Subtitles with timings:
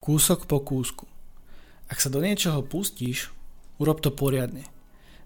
[0.00, 1.04] Kúsok po kúsku.
[1.84, 3.28] Ak sa do niečoho pustíš,
[3.76, 4.64] urob to poriadne.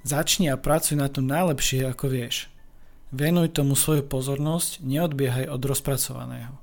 [0.02, 2.50] Začni a pracuj na tom najlepšie, ako vieš.
[3.14, 6.58] Venuj tomu svoju pozornosť, neodbiehaj od rozpracovaného.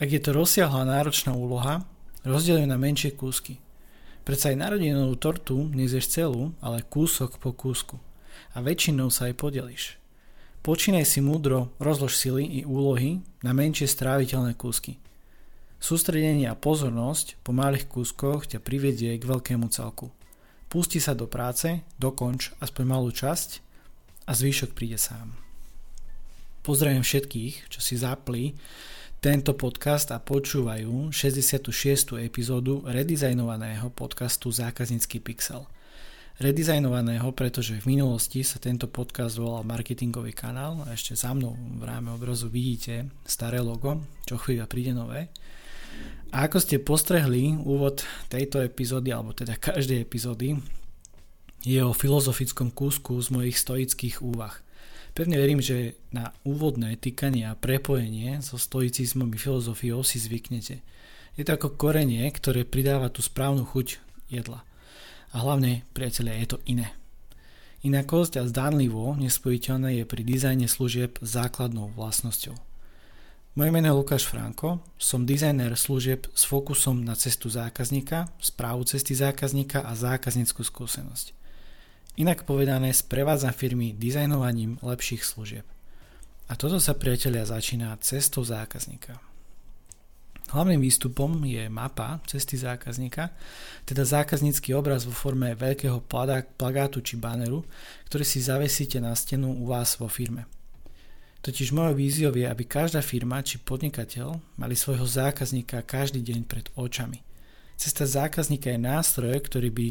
[0.00, 1.84] Ak je to rozsiahla náročná úloha,
[2.24, 3.60] rozdieluj na menšie kúsky.
[4.24, 8.00] Predsa aj narodinovú tortu nezješ celú, ale kúsok po kúsku.
[8.56, 10.00] A väčšinou sa aj podeliš.
[10.64, 14.96] Počínaj si múdro, rozlož sily i úlohy na menšie stráviteľné kúsky–
[15.78, 20.10] Sústredenie a pozornosť po malých kúskoch ťa privedie k veľkému celku.
[20.66, 23.62] Pusti sa do práce, dokonč aspoň malú časť
[24.26, 25.38] a zvyšok príde sám.
[26.66, 28.52] Pozdravím všetkých, čo si zapli
[29.22, 31.72] tento podcast a počúvajú 66.
[32.20, 35.64] epizódu redizajnovaného podcastu Zákaznícky pixel.
[36.38, 41.82] Redizajnovaného, pretože v minulosti sa tento podcast volal Marketingový kanál a ešte za mnou v
[41.82, 45.30] ráme obrazu vidíte staré logo, čo chvíľa príde nové.
[46.28, 50.60] A ako ste postrehli, úvod tejto epizódy, alebo teda každej epizódy,
[51.64, 54.54] je o filozofickom kúsku z mojich stoických úvah.
[55.16, 60.84] Pevne verím, že na úvodné týkanie a prepojenie so stoicizmom i filozofiou si zvyknete.
[61.34, 63.98] Je to ako korenie, ktoré pridáva tú správnu chuť
[64.30, 64.62] jedla.
[65.32, 66.94] A hlavne, priatelia, je to iné.
[67.82, 72.67] Inakosť a zdánlivo nespojiteľné je pri dizajne služieb základnou vlastnosťou.
[73.58, 79.18] Moje meno je Lukáš Franko, som dizajner služieb s fokusom na cestu zákazníka, správu cesty
[79.18, 81.34] zákazníka a zákazníckú skúsenosť.
[82.22, 85.66] Inak povedané, sprevádzam firmy dizajnovaním lepších služieb.
[86.46, 89.18] A toto sa priatelia začína cestou zákazníka.
[90.54, 93.34] Hlavným výstupom je mapa cesty zákazníka,
[93.82, 96.06] teda zákaznícky obraz vo forme veľkého
[96.54, 97.66] plagátu či baneru,
[98.06, 100.46] ktorý si zavesíte na stenu u vás vo firme–
[101.38, 106.66] Totiž mojou víziou je, aby každá firma či podnikateľ mali svojho zákazníka každý deň pred
[106.74, 107.22] očami.
[107.78, 109.88] Cesta zákazníka je nástroj, ktorý by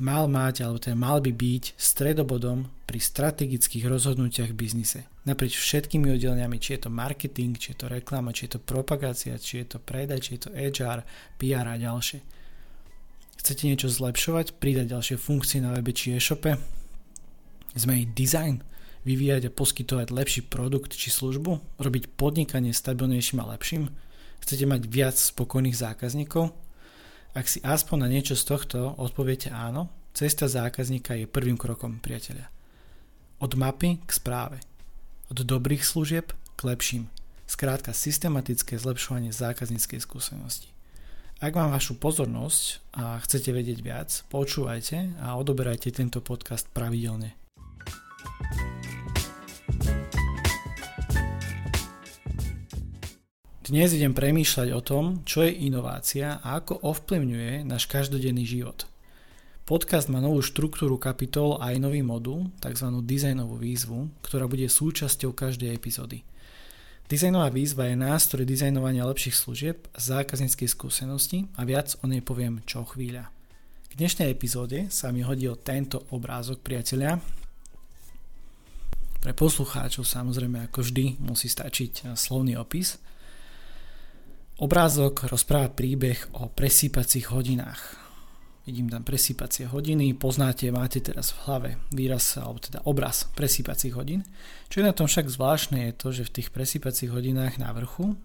[0.00, 5.00] mal mať, alebo teda mal by byť stredobodom pri strategických rozhodnutiach v biznise.
[5.28, 9.36] Naprieč všetkými oddeleniami, či je to marketing, či je to reklama, či je to propagácia,
[9.36, 11.04] či je to predaj, či je to HR,
[11.36, 12.24] PR a ďalšie.
[13.36, 16.56] Chcete niečo zlepšovať, pridať ďalšie funkcie na webe či e-shope?
[17.76, 18.64] Zmeniť design?
[19.04, 23.88] Vyvíjať a poskytovať lepší produkt či službu, robiť podnikanie stabilnejším a lepším,
[24.44, 26.52] chcete mať viac spokojných zákazníkov?
[27.30, 32.50] Ak si aspoň na niečo z tohto odpoviete áno, cesta zákazníka je prvým krokom, priateľia.
[33.40, 34.58] Od mapy k správe.
[35.30, 37.06] Od dobrých služieb k lepším.
[37.46, 40.68] Skrátka systematické zlepšovanie zákazníckej skúsenosti.
[41.40, 47.32] Ak mám vašu pozornosť a chcete vedieť viac, počúvajte a odoberajte tento podcast pravidelne.
[53.70, 58.82] Dnes idem premýšľať o tom, čo je inovácia a ako ovplyvňuje náš každodenný život.
[59.62, 62.90] Podcast má novú štruktúru kapitol a aj nový modul, tzv.
[63.06, 66.26] dizajnovú výzvu, ktorá bude súčasťou každej epizódy.
[67.06, 72.82] Dizajnová výzva je nástroj dizajnovania lepších služieb, zákazníckej skúsenosti a viac o nej poviem čo
[72.82, 73.30] chvíľa.
[73.86, 77.22] K dnešnej epizóde sa mi hodil tento obrázok priateľa.
[79.22, 82.98] Pre poslucháčov samozrejme ako vždy musí stačiť slovný opis–
[84.60, 87.96] Obrázok rozpráva príbeh o presýpacích hodinách.
[88.68, 94.20] Vidím tam presýpacie hodiny, poznáte, máte teraz v hlave výraz, alebo teda obraz presýpacích hodín.
[94.68, 98.20] Čo je na tom však zvláštne je to, že v tých presýpacích hodinách na vrchu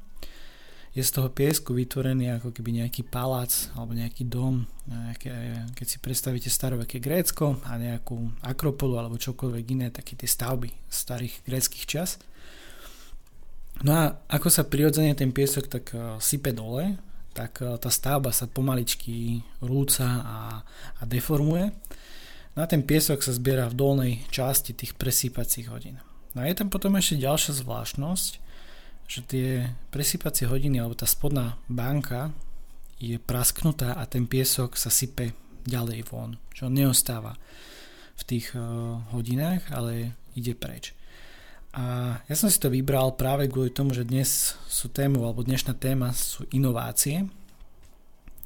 [0.92, 5.32] je z toho piesku vytvorený ako keby nejaký palác alebo nejaký dom, nejaké,
[5.72, 11.48] keď si predstavíte staroveké Grécko a nejakú akropolu alebo čokoľvek iné, také tie stavby starých
[11.48, 12.20] gréckých čas–
[13.84, 16.96] No a ako sa prirodzene ten piesok tak uh, sype dole,
[17.36, 20.40] tak uh, tá stavba sa pomaličky rúca a,
[21.00, 21.76] a deformuje.
[22.56, 26.00] No a ten piesok sa zbiera v dolnej časti tých presýpacích hodín.
[26.32, 28.32] No a je tam potom ešte ďalšia zvláštnosť,
[29.12, 29.50] že tie
[29.92, 32.32] presýpacie hodiny alebo tá spodná banka
[32.96, 35.36] je prasknutá a ten piesok sa sype
[35.68, 37.36] ďalej von, čo neostáva
[38.16, 40.96] v tých uh, hodinách, ale ide preč.
[41.76, 45.76] A ja som si to vybral práve kvôli tomu, že dnes sú tému, alebo dnešná
[45.76, 47.28] téma sú inovácie.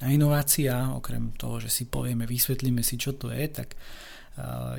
[0.01, 3.77] A inovácia, okrem toho, že si povieme, vysvetlíme si, čo to je, tak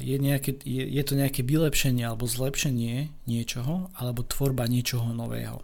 [0.03, 5.63] je, nejaké, je, je to nejaké vylepšenie alebo zlepšenie niečoho, alebo tvorba niečoho nového.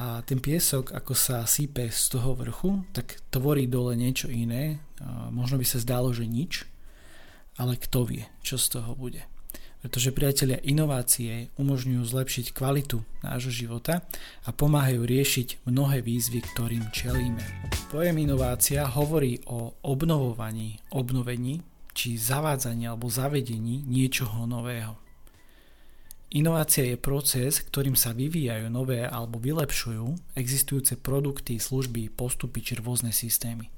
[0.00, 4.80] A ten piesok, ako sa sípe z toho vrchu, tak tvorí dole niečo iné.
[5.30, 6.64] Možno by sa zdalo, že nič,
[7.60, 9.20] ale kto vie, čo z toho bude.
[9.84, 14.00] Pretože priatelia inovácie umožňujú zlepšiť kvalitu nášho života
[14.48, 17.44] a pomáhajú riešiť mnohé výzvy, ktorým čelíme.
[17.92, 21.60] Pojem inovácia hovorí o obnovovaní, obnovení
[21.92, 24.96] či zavádzaní alebo zavedení niečoho nového.
[26.32, 33.12] Inovácia je proces, ktorým sa vyvíjajú nové alebo vylepšujú existujúce produkty, služby, postupy či rôzne
[33.12, 33.68] systémy.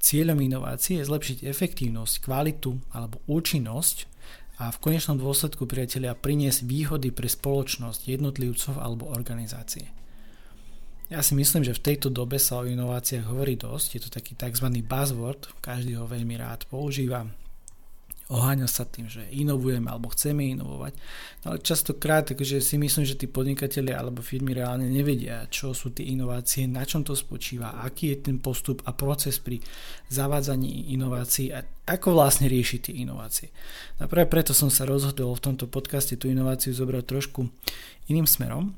[0.00, 4.10] Cieľom inovácie je zlepšiť efektívnosť, kvalitu alebo účinnosť
[4.60, 9.88] a v konečnom dôsledku priatelia priniesť výhody pre spoločnosť, jednotlivcov alebo organizácie.
[11.12, 14.32] Ja si myslím, že v tejto dobe sa o inováciách hovorí dosť, je to taký
[14.32, 14.72] tzv.
[14.80, 17.28] buzzword, každý ho veľmi rád používa,
[18.32, 20.96] oháňa sa tým, že inovujeme alebo chceme inovovať.
[21.44, 25.92] No ale častokrát takže si myslím, že tí podnikatelia alebo firmy reálne nevedia, čo sú
[25.92, 29.60] tie inovácie, na čom to spočíva, aký je ten postup a proces pri
[30.08, 33.52] zavádzaní inovácií a ako vlastne riešiť tie inovácie.
[34.00, 37.52] A práve preto som sa rozhodol v tomto podcaste tú inováciu zobrať trošku
[38.08, 38.72] iným smerom,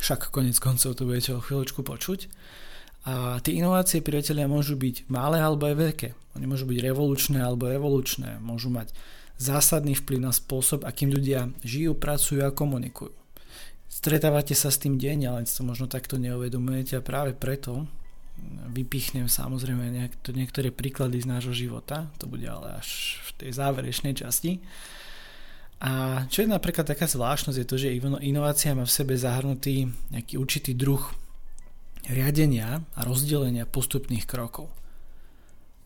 [0.00, 2.28] však konec koncov to budete o chvíľočku počuť.
[3.08, 6.08] A tie inovácie, priatelia, môžu byť malé alebo aj veľké.
[6.36, 8.36] Oni môžu byť revolučné alebo evolučné.
[8.44, 8.92] Môžu mať
[9.40, 13.16] zásadný vplyv na spôsob, akým ľudia žijú, pracujú a komunikujú.
[13.88, 17.88] Stretávate sa s tým deň, ale to možno takto neuvedomujete a práve preto
[18.72, 19.92] vypichnem samozrejme
[20.32, 24.60] niektoré príklady z nášho života, to bude ale až v tej záverečnej časti.
[25.80, 30.36] A čo je napríklad taká zvláštnosť je to, že inovácia má v sebe zahrnutý nejaký
[30.36, 31.00] určitý druh
[32.10, 34.68] riadenia a rozdelenia postupných krokov.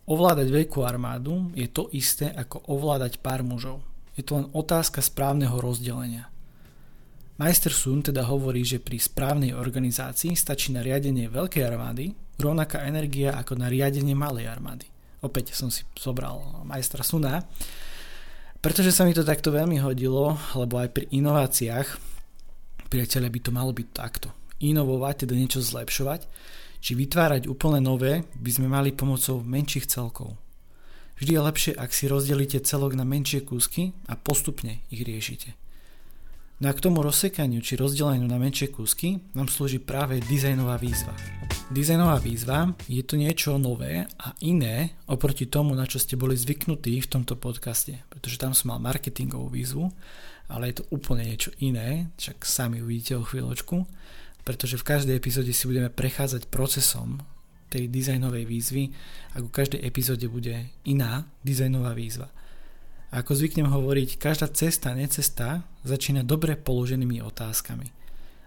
[0.05, 3.81] Ovládať veľkú armádu je to isté ako ovládať pár mužov.
[4.17, 6.29] Je to len otázka správneho rozdelenia.
[7.35, 13.35] Majster Sun teda hovorí, že pri správnej organizácii stačí na riadenie veľkej armády rovnaká energia
[13.35, 14.87] ako na riadenie malej armády.
[15.25, 17.43] Opäť som si zobral majstra Suna,
[18.61, 21.89] pretože sa mi to takto veľmi hodilo, lebo aj pri inováciách
[22.87, 26.25] priateľe by to malo byť takto inovovať, teda niečo zlepšovať,
[26.81, 30.37] či vytvárať úplne nové, by sme mali pomocou menších celkov.
[31.17, 35.55] Vždy je lepšie, ak si rozdelíte celok na menšie kúsky a postupne ich riešite.
[36.63, 41.11] No a k tomu rozsekaniu či rozdeleniu na menšie kúsky nám slúži práve dizajnová výzva.
[41.71, 47.03] Dizajnová výzva je to niečo nové a iné oproti tomu, na čo ste boli zvyknutí
[47.03, 49.91] v tomto podcaste, pretože tam som mal marketingovú výzvu,
[50.47, 53.83] ale je to úplne niečo iné, však sami uvidíte o chvíľočku
[54.45, 57.25] pretože v každej epizóde si budeme prechádzať procesom
[57.73, 58.85] tej dizajnovej výzvy
[59.35, 62.31] a ku každej epizóde bude iná dizajnová výzva.
[63.11, 67.91] A ako zvyknem hovoriť, každá cesta, necesta začína dobre položenými otázkami.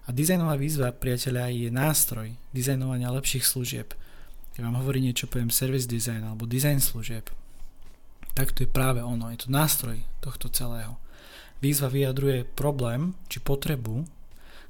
[0.07, 3.91] A dizajnová výzva, priateľa, je nástroj dizajnovania lepších služieb.
[4.55, 7.27] Keď vám hovorí niečo, poviem service design alebo design služieb,
[8.31, 10.95] tak to je práve ono, je to nástroj tohto celého.
[11.57, 14.05] Výzva vyjadruje problém či potrebu,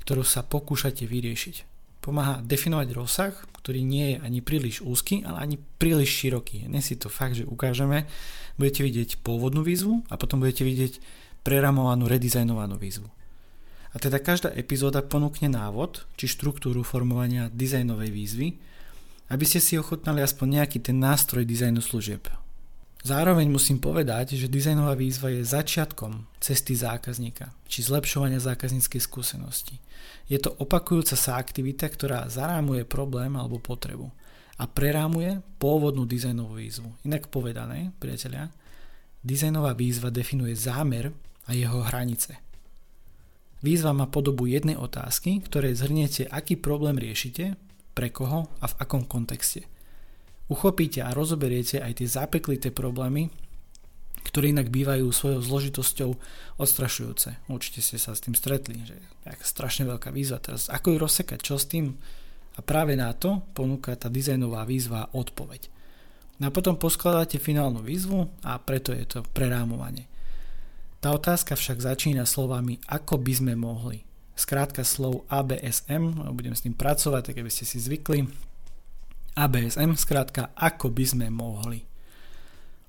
[0.07, 1.67] ktorú sa pokúšate vyriešiť.
[1.99, 6.71] Pomáha definovať rozsah, ktorý nie je ani príliš úzky, ale ani príliš široký.
[6.71, 8.07] Dnes si to fakt, že ukážeme.
[8.55, 11.03] Budete vidieť pôvodnú výzvu a potom budete vidieť
[11.43, 13.11] preramovanú, redizajnovanú výzvu.
[13.91, 18.47] A teda každá epizóda ponúkne návod či štruktúru formovania dizajnovej výzvy,
[19.27, 22.31] aby ste si ochotnali aspoň nejaký ten nástroj dizajnu služieb.
[23.07, 29.79] Zároveň musím povedať, že dizajnová výzva je začiatkom cesty zákazníka či zlepšovania zákazníckej skúsenosti.
[30.27, 34.11] Je to opakujúca sa aktivita, ktorá zarámuje problém alebo potrebu
[34.59, 36.91] a prerámuje pôvodnú dizajnovú výzvu.
[37.07, 38.51] Inak povedané, priatelia,
[39.23, 41.15] dizajnová výzva definuje zámer
[41.47, 42.35] a jeho hranice.
[43.63, 47.55] Výzva má podobu jednej otázky, ktorej zhrniete, aký problém riešite,
[47.95, 49.76] pre koho a v akom kontexte.
[50.47, 53.27] Uchopíte a rozoberiete aj tie zapeklité problémy,
[54.27, 56.09] ktoré inak bývajú svojou zložitosťou
[56.59, 57.47] odstrašujúce.
[57.47, 60.43] Určite ste sa s tým stretli, že je strašne veľká výzva.
[60.43, 61.95] Teraz ako ju rozsekať, čo s tým?
[62.57, 65.69] A práve na to ponúka tá dizajnová výzva odpoveď.
[66.37, 70.05] No a potom poskladáte finálnu výzvu a preto je to prerámovanie.
[71.01, 74.01] Tá otázka však začína slovami ako by sme mohli.
[74.37, 78.29] Skrátka slov ABSM, no, budem s tým pracovať, tak aby ste si zvykli.
[79.37, 81.85] ABSM, skrátka ako by sme mohli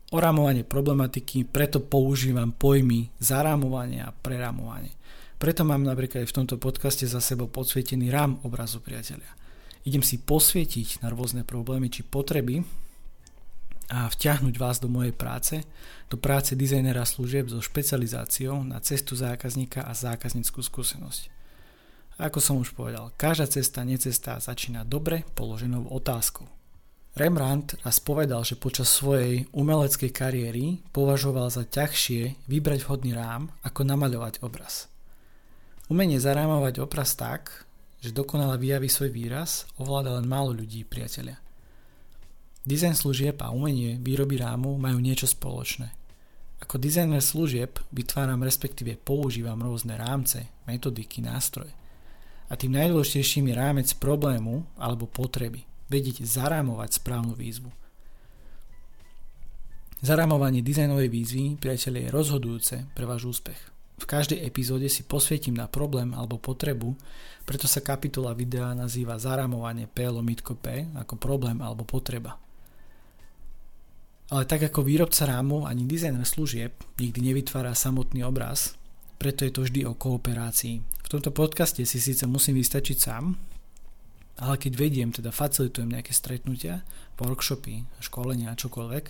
[0.09, 4.97] orámovanie problematiky, preto používam pojmy zarámovanie a prerámovanie.
[5.37, 9.29] Preto mám napríklad aj v tomto podcaste za sebou podsvietený rám obrazu priateľia.
[9.85, 12.65] Idem si posvietiť na rôzne problémy či potreby
[13.89, 15.63] a vťahnuť vás do mojej práce,
[16.11, 21.38] do práce dizajnera služieb so špecializáciou na cestu zákazníka a zákazníckú skúsenosť.
[22.19, 26.51] Ako som už povedal, každá cesta, necesta začína dobre položenou otázkou.
[27.15, 33.87] Rembrandt raz povedal, že počas svojej umeleckej kariéry považoval za ťažšie vybrať vhodný rám, ako
[33.87, 34.91] namaľovať obraz.
[35.87, 37.67] Umenie zarámovať obraz tak,
[38.03, 41.39] že dokonale vyjaví svoj výraz, ovláda len málo ľudí, priatelia.
[42.67, 45.91] Dizajn služieb a umenie výroby rámu majú niečo spoločné.
[46.59, 51.71] Ako dizajner služieb vytváram respektíve používam rôzne rámce, metodiky, nástroje.
[52.49, 57.73] A tým najdôležitejším je rámec problému alebo potreby– vedieť zarámovať správnu výzvu.
[59.99, 63.59] Zarámovanie dizajnovej výzvy, priateľe, je rozhodujúce pre váš úspech.
[63.99, 66.95] V každej epizóde si posvietím na problém alebo potrebu,
[67.43, 72.39] preto sa kapitola videa nazýva Zarámovanie P lomitko P ako problém alebo potreba.
[74.29, 78.79] Ale tak ako výrobca rámu ani dizajner služieb nikdy nevytvára samotný obraz,
[79.19, 80.98] preto je to vždy o kooperácii.
[81.09, 83.33] V tomto podcaste si síce musím vystačiť sám,
[84.45, 86.85] ale keď vediem, teda facilitujem nejaké stretnutia,
[87.17, 89.05] workshopy, školenia čokoľvek,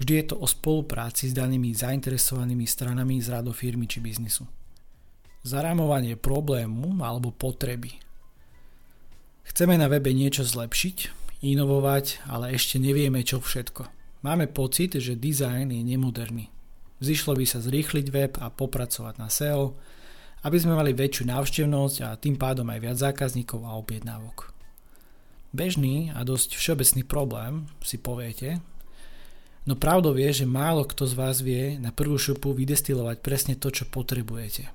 [0.00, 4.48] vždy je to o spolupráci s danými zainteresovanými stranami z rado firmy či biznisu.
[5.44, 8.00] Zarámovanie problému alebo potreby.
[9.44, 10.96] Chceme na webe niečo zlepšiť,
[11.44, 13.92] inovovať, ale ešte nevieme čo všetko.
[14.24, 16.48] Máme pocit, že dizajn je nemoderný.
[17.04, 19.76] Zišlo by sa zrýchliť web a popracovať na SEO,
[20.40, 24.52] aby sme mali väčšiu návštevnosť a tým pádom aj viac zákazníkov a objednávok.
[25.50, 28.62] Bežný a dosť všeobecný problém, si poviete,
[29.66, 33.68] no pravdou je, že málo kto z vás vie na prvú šupu vydestilovať presne to,
[33.68, 34.70] čo potrebujete.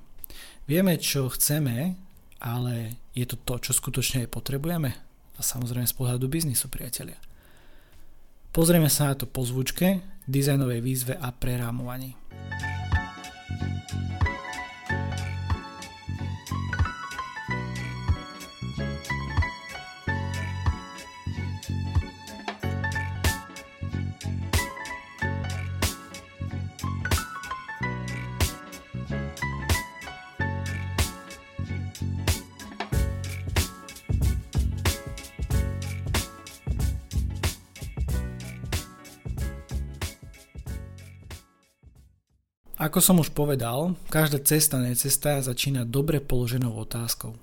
[0.68, 1.96] Vieme, čo chceme,
[2.42, 4.90] ale je to to, čo skutočne aj potrebujeme?
[5.36, 7.16] A samozrejme z pohľadu biznisu, priatelia.
[8.52, 12.16] Pozrieme sa na to po zvučke, dizajnovej výzve a prerámovaní.
[42.86, 47.34] Ako som už povedal, každá cesta necesta začína dobre položenou otázkou.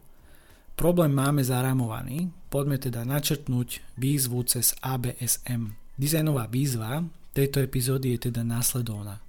[0.80, 5.76] Problém máme zarámovaný, poďme teda načrtnúť výzvu cez ABSM.
[6.00, 7.04] Dizajnová výzva
[7.36, 9.20] tejto epizódy je teda následovná.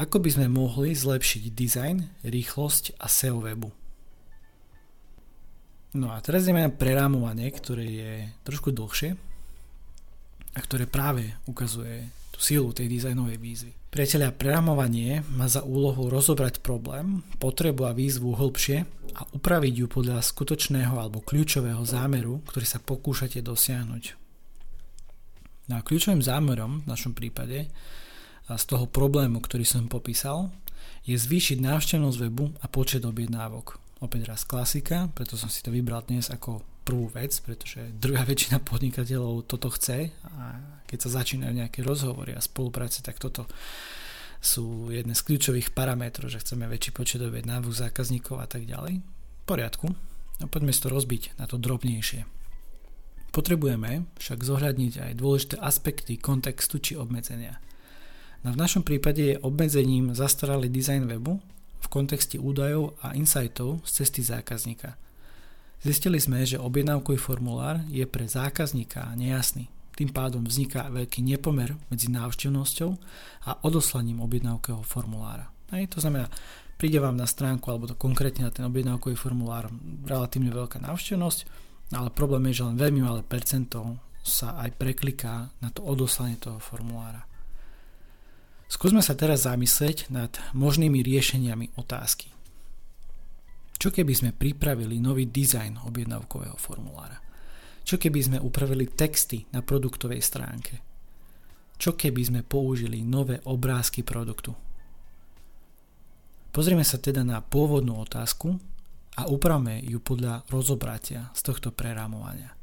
[0.00, 3.68] Ako by sme mohli zlepšiť dizajn, rýchlosť a SEO webu?
[5.92, 8.12] No a teraz ideme na prerámovanie, ktoré je
[8.48, 9.12] trošku dlhšie
[10.56, 13.72] a ktoré práve ukazuje tú sílu tej dizajnovej výzvy.
[13.92, 20.24] Priatelia, prerámovanie má za úlohu rozobrať problém, potrebu a výzvu hĺbšie a upraviť ju podľa
[20.24, 24.16] skutočného alebo kľúčového zámeru, ktorý sa pokúšate dosiahnuť.
[25.68, 27.68] No a kľúčovým zámerom v našom prípade
[28.48, 30.48] a z toho problému, ktorý som popísal,
[31.04, 33.76] je zvýšiť návštevnosť webu a počet objednávok.
[34.00, 38.58] Opäť raz klasika, preto som si to vybral dnes ako prvú vec, pretože druhá väčšina
[38.62, 43.48] podnikateľov toto chce a keď sa začínajú nejaké rozhovory a spolupráce, tak toto
[44.42, 48.98] sú jedné z kľúčových parametrov, že chceme väčší počet objednávok zákazníkov a tak ďalej.
[48.98, 49.94] V poriadku.
[50.42, 52.26] No poďme si to rozbiť na to drobnejšie.
[53.30, 57.62] Potrebujeme však zohľadniť aj dôležité aspekty kontextu či obmedzenia.
[58.42, 61.38] No v našom prípade je obmedzením zastaralý dizajn webu
[61.78, 64.98] v kontexte údajov a insightov z cesty zákazníka.
[65.82, 69.66] Zistili sme, že objednávkový formulár je pre zákazníka nejasný,
[69.98, 72.90] tým pádom vzniká veľký nepomer medzi návštevnosťou
[73.50, 75.50] a odoslaním objednávkového formulára.
[75.74, 76.30] Hej, to znamená,
[76.78, 79.74] príde vám na stránku alebo to konkrétne na ten objednávkový formulár
[80.06, 81.40] relatívne veľká návštevnosť,
[81.98, 86.62] ale problém je, že len veľmi malé percento sa aj prekliká na to odoslanie toho
[86.62, 87.26] formulára.
[88.72, 92.31] Skúsme sa teraz zamyslieť nad možnými riešeniami otázky.
[93.82, 97.18] Čo keby sme pripravili nový dizajn objednávkového formulára?
[97.82, 100.78] Čo keby sme upravili texty na produktovej stránke?
[101.74, 104.54] Čo keby sme použili nové obrázky produktu?
[106.54, 108.54] Pozrieme sa teda na pôvodnú otázku
[109.18, 112.54] a upravme ju podľa rozobratia z tohto prerámovania.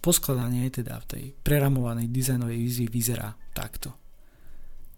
[0.00, 3.92] Poskladanie teda v tej preramovanej dizajnovej výzvy vyzerá takto.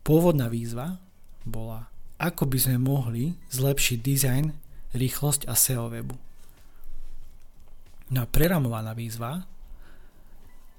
[0.06, 0.94] Pôvodná výzva
[1.42, 4.44] bola, ako by sme mohli zlepšiť dizajn,
[4.94, 6.18] rýchlosť a SEO webu.
[8.10, 9.46] No a preramovaná výzva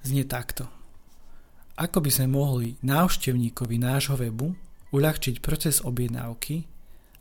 [0.03, 0.67] znie takto.
[1.79, 4.51] Ako by sme mohli návštevníkovi nášho webu
[4.91, 6.67] uľahčiť proces objednávky,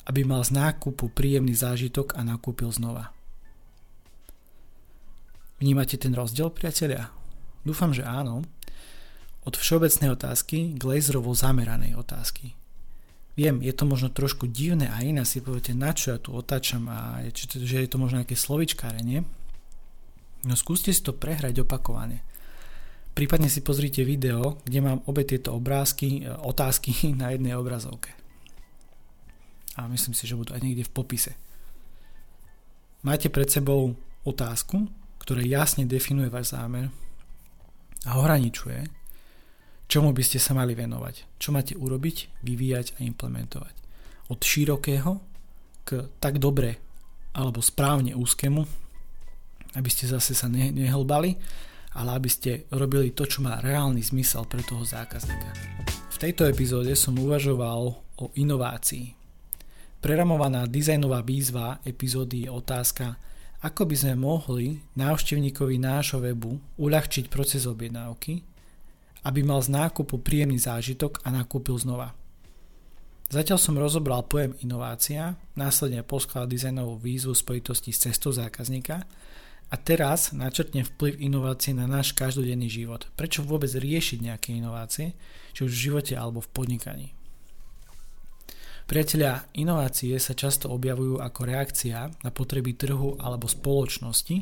[0.08, 3.12] aby mal z nákupu príjemný zážitok a nakúpil znova.
[5.60, 7.12] Vnímate ten rozdiel, priatelia?
[7.62, 8.42] Dúfam, že áno.
[9.44, 12.56] Od všeobecnej otázky k laserovo zameranej otázky.
[13.38, 16.90] Viem, je to možno trošku divné a iné si poviete, na čo ja tu otáčam
[16.90, 19.23] a či to, že je to možno nejaké slovičkárenie.
[20.42, 22.26] No skúste si to prehrať opakovane.
[23.14, 26.90] Prípadne si pozrite video, kde mám obe tieto obrázky, e, otázky
[27.23, 28.11] na jednej obrazovke.
[29.78, 31.38] A myslím si, že budú aj niekde v popise.
[33.07, 33.95] Máte pred sebou
[34.26, 34.90] otázku,
[35.23, 36.90] ktorá jasne definuje váš zámer
[38.02, 38.98] a ohraničuje,
[39.88, 43.75] čomu by ste sa mali venovať, čo máte urobiť, vyvíjať a implementovať.
[44.28, 45.12] Od širokého
[45.88, 46.76] k tak dobre
[47.33, 48.61] alebo správne úzkému,
[49.75, 51.40] aby ste zase sa nehlbali,
[51.97, 55.50] ale aby ste robili to, čo má reálny zmysel pre toho zákazníka.
[56.12, 59.14] V tejto epizóde som uvažoval o inovácii.
[59.99, 63.18] Preramovaná dizajnová výzva epizódy je otázka,
[63.59, 68.42] ako by sme mohli návštevníkovi nášho webu uľahčiť proces objednávky,
[69.28, 72.16] aby mal z nákupu príjemný zážitok a nakúpil znova.
[73.28, 79.04] Zatiaľ som rozobral pojem inovácia, následne poskladal dizajnovú výzvu spojitosti s cestou zákazníka
[79.68, 83.04] a teraz načrtnem vplyv inovácie na náš každodenný život.
[83.20, 85.12] Prečo vôbec riešiť nejaké inovácie,
[85.52, 87.08] či už v živote alebo v podnikaní.
[88.88, 94.40] Priatelia, inovácie sa často objavujú ako reakcia na potreby trhu alebo spoločnosti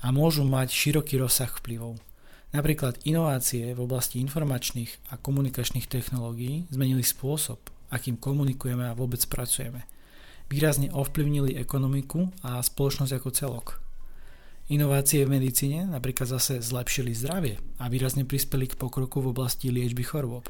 [0.00, 2.00] a môžu mať široký rozsah vplyvov.
[2.52, 7.56] Napríklad inovácie v oblasti informačných a komunikačných technológií zmenili spôsob,
[7.88, 9.88] akým komunikujeme a vôbec pracujeme.
[10.52, 13.66] Výrazne ovplyvnili ekonomiku a spoločnosť ako celok.
[14.68, 20.04] Inovácie v medicíne napríklad zase zlepšili zdravie a výrazne prispeli k pokroku v oblasti liečby
[20.04, 20.44] chorôb.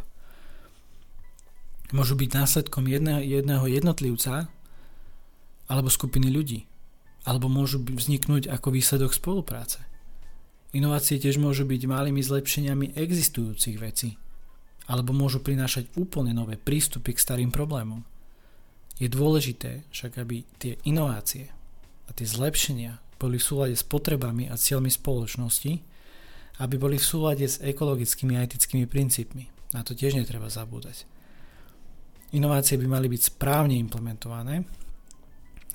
[1.94, 4.50] Môžu byť následkom jedného, jedného jednotlivca
[5.70, 6.66] alebo skupiny ľudí,
[7.22, 9.91] alebo môžu vzniknúť ako výsledok spolupráce.
[10.72, 14.16] Inovácie tiež môžu byť malými zlepšeniami existujúcich vecí,
[14.88, 18.00] alebo môžu prinášať úplne nové prístupy k starým problémom.
[18.96, 21.52] Je dôležité však, aby tie inovácie
[22.08, 25.72] a tie zlepšenia boli v súlade s potrebami a cieľmi spoločnosti,
[26.64, 29.52] aby boli v súlade s ekologickými a etickými princípmi.
[29.76, 31.04] Na to tiež netreba zabúdať.
[32.32, 34.64] Inovácie by mali byť správne implementované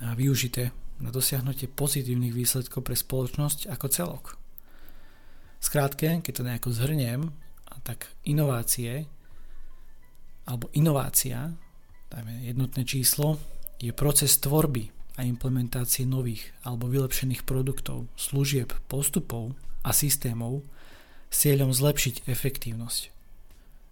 [0.02, 4.37] a využité na dosiahnutie pozitívnych výsledkov pre spoločnosť ako celok.
[5.58, 7.34] Skrátke, keď to nejako zhrniem,
[7.88, 9.08] tak inovácie
[10.44, 11.56] alebo inovácia,
[12.12, 13.40] dajme jednotné číslo,
[13.80, 19.56] je proces tvorby a implementácie nových alebo vylepšených produktov, služieb, postupov
[19.88, 20.68] a systémov
[21.32, 23.02] s cieľom zlepšiť efektívnosť.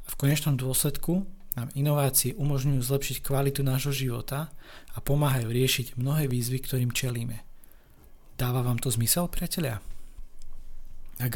[0.05, 1.23] A v konečnom dôsledku
[1.55, 4.51] nám inovácie umožňujú zlepšiť kvalitu nášho života
[4.91, 7.47] a pomáhajú riešiť mnohé výzvy, ktorým čelíme.
[8.35, 9.79] Dáva vám to zmysel, priatelia?
[11.19, 11.35] Ak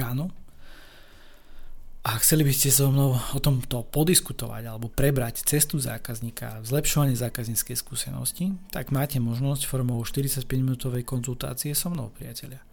[2.00, 7.76] a chceli by ste so mnou o tomto podiskutovať alebo prebrať cestu zákazníka, zlepšovanie zákazníckej
[7.76, 12.63] skúsenosti, tak máte možnosť formou 45-minútovej konzultácie so mnou, priatelia.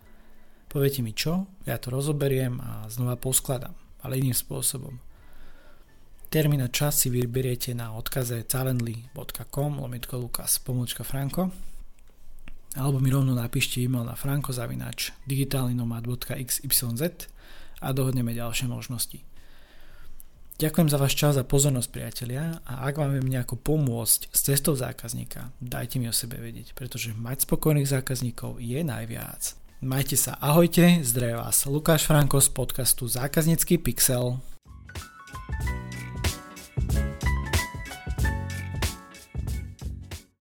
[0.71, 3.75] Poviete mi čo, ja to rozoberiem a znova poskladám,
[4.07, 5.03] ale iným spôsobom.
[6.31, 11.51] Termín a čas si vyberiete na odkaze calendly.com lomitko lukas pomôčka franko
[12.77, 17.03] alebo mi rovno napíšte e-mail na frankozavinač digitálnynomad.xyz
[17.81, 19.25] a dohodneme ďalšie možnosti.
[20.57, 24.73] Ďakujem za váš čas a pozornosť priatelia a ak vám viem nejako pomôcť s cestou
[24.73, 29.53] zákazníka, dajte mi o sebe vedieť, pretože mať spokojných zákazníkov je najviac.
[29.85, 34.41] Majte sa, ahojte, zdraví vás Lukáš Franko z podcastu Zákaznícky pixel.